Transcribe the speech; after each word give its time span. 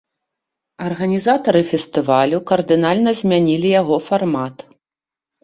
Арганізатары 0.85 1.61
фестывалю 1.73 2.37
кардынальна 2.53 3.11
змянілі 3.21 3.69
яго 3.81 4.01
фармат. 4.09 4.55